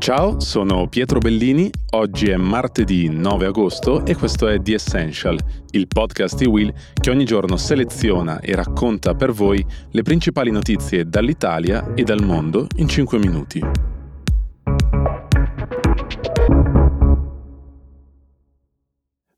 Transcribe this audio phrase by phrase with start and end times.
[0.00, 5.38] Ciao, sono Pietro Bellini, oggi è martedì 9 agosto e questo è The Essential,
[5.72, 11.06] il podcast di Will che ogni giorno seleziona e racconta per voi le principali notizie
[11.06, 13.60] dall'Italia e dal mondo in 5 minuti.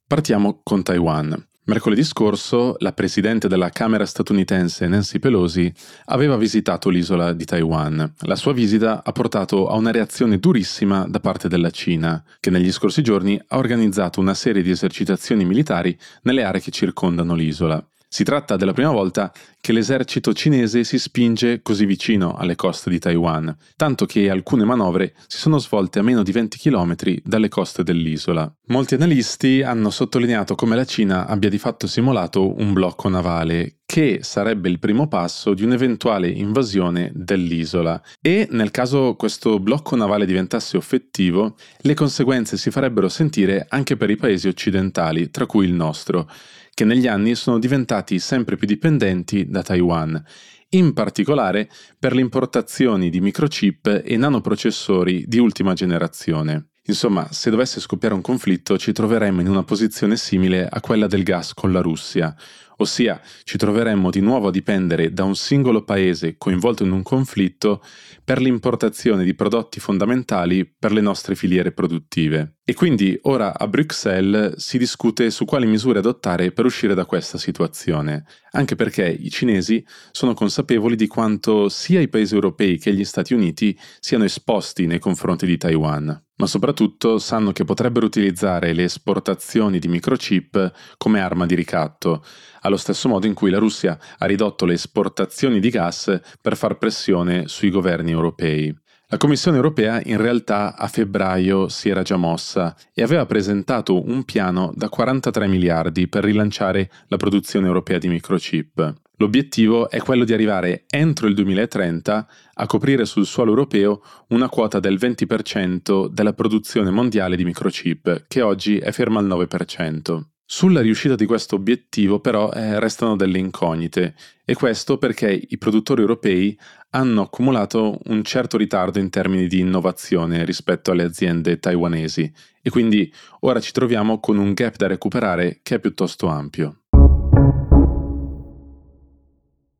[0.07, 1.52] Partiamo con Taiwan.
[1.65, 5.73] Mercoledì scorso la presidente della Camera statunitense Nancy Pelosi
[6.07, 8.15] aveva visitato l'isola di Taiwan.
[8.23, 12.73] La sua visita ha portato a una reazione durissima da parte della Cina, che negli
[12.73, 17.81] scorsi giorni ha organizzato una serie di esercitazioni militari nelle aree che circondano l'isola.
[18.15, 22.99] Si tratta della prima volta che l'esercito cinese si spinge così vicino alle coste di
[22.99, 26.95] Taiwan, tanto che alcune manovre si sono svolte a meno di 20 km
[27.25, 28.55] dalle coste dell'isola.
[28.67, 34.21] Molti analisti hanno sottolineato come la Cina abbia di fatto simulato un blocco navale, che
[34.23, 40.79] sarebbe il primo passo di un'eventuale invasione dell'isola e nel caso questo blocco navale diventasse
[40.79, 46.27] effettivo, le conseguenze si farebbero sentire anche per i paesi occidentali, tra cui il nostro
[46.73, 50.25] che negli anni sono diventati sempre più dipendenti da Taiwan,
[50.71, 56.72] in particolare per le importazioni di microchip e nanoprocessori di ultima generazione.
[56.87, 61.23] Insomma, se dovesse scoppiare un conflitto ci troveremmo in una posizione simile a quella del
[61.23, 62.35] gas con la Russia,
[62.79, 67.83] ossia ci troveremmo di nuovo a dipendere da un singolo paese coinvolto in un conflitto
[68.25, 72.57] per l'importazione di prodotti fondamentali per le nostre filiere produttive.
[72.65, 77.39] E quindi ora a Bruxelles si discute su quali misure adottare per uscire da questa
[77.39, 83.05] situazione, anche perché i cinesi sono consapevoli di quanto sia i paesi europei che gli
[83.05, 88.83] Stati Uniti siano esposti nei confronti di Taiwan, ma soprattutto sanno che potrebbero utilizzare le
[88.83, 92.25] esportazioni di microchip come arma di ricatto,
[92.63, 96.79] allo stesso modo in cui la Russia ha ridotto le esportazioni di gas per far
[96.79, 98.77] pressione sui governi europei.
[99.07, 104.25] La Commissione europea in realtà a febbraio si era già mossa e aveva presentato un
[104.25, 108.95] piano da 43 miliardi per rilanciare la produzione europea di microchip.
[109.23, 114.81] L'obiettivo è quello di arrivare entro il 2030 a coprire sul suolo europeo una quota
[114.81, 120.23] del 20% della produzione mondiale di microchip, che oggi è ferma al 9%.
[120.45, 126.01] Sulla riuscita di questo obiettivo però eh, restano delle incognite e questo perché i produttori
[126.01, 126.59] europei
[126.91, 133.11] hanno accumulato un certo ritardo in termini di innovazione rispetto alle aziende taiwanesi e quindi
[133.43, 136.82] ora ci troviamo con un gap da recuperare che è piuttosto ampio.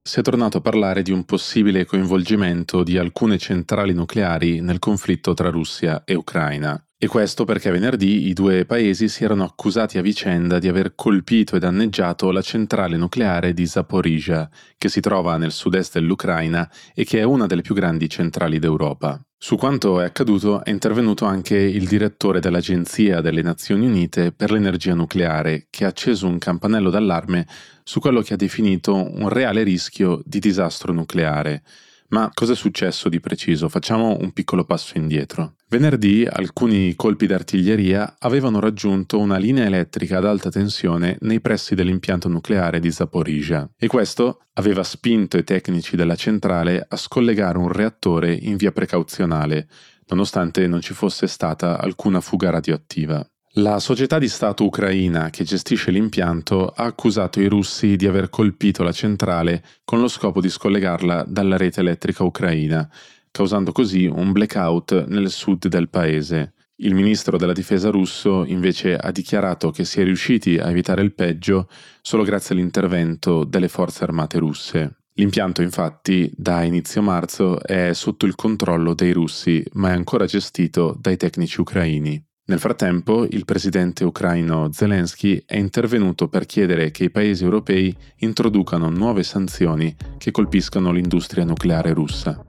[0.05, 5.33] Si è tornato a parlare di un possibile coinvolgimento di alcune centrali nucleari nel conflitto
[5.33, 6.85] tra Russia e Ucraina.
[6.99, 11.55] E questo perché venerdì i due paesi si erano accusati a vicenda di aver colpito
[11.55, 17.21] e danneggiato la centrale nucleare di Zaporizhia, che si trova nel sud-est dell'Ucraina e che
[17.21, 19.25] è una delle più grandi centrali d'Europa.
[19.45, 24.95] Su quanto è accaduto è intervenuto anche il direttore dell'Agenzia delle Nazioni Unite per l'energia
[24.95, 27.49] nucleare, che ha acceso un campanello d'allarme
[27.83, 31.65] su quello che ha definito un reale rischio di disastro nucleare.
[32.13, 33.71] Ma cosa è successo di preciso?
[33.71, 35.55] Facciamo un piccolo passo indietro.
[35.69, 42.29] Venerdì alcuni colpi d'artiglieria avevano raggiunto una linea elettrica ad alta tensione nei pressi dell'impianto
[42.29, 48.35] nucleare di Zaporizhia e questo aveva spinto i tecnici della centrale a scollegare un reattore
[48.35, 49.67] in via precauzionale,
[50.09, 53.27] nonostante non ci fosse stata alcuna fuga radioattiva.
[53.57, 58.83] La società di Stato ucraina che gestisce l'impianto ha accusato i russi di aver colpito
[58.83, 62.89] la centrale con lo scopo di scollegarla dalla rete elettrica ucraina,
[63.31, 66.55] causando così un blackout nel sud del paese.
[66.77, 71.13] Il ministro della difesa russo invece ha dichiarato che si è riusciti a evitare il
[71.13, 71.69] peggio
[72.01, 75.01] solo grazie all'intervento delle forze armate russe.
[75.17, 80.97] L'impianto infatti da inizio marzo è sotto il controllo dei russi ma è ancora gestito
[80.99, 82.31] dai tecnici ucraini.
[82.45, 88.91] Nel frattempo, il presidente ucraino Zelensky è intervenuto per chiedere che i paesi europei introducano
[88.91, 92.45] nuove sanzioni che colpiscano l'industria nucleare russa.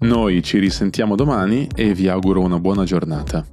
[0.00, 3.46] Noi ci risentiamo domani e vi auguro una buona giornata.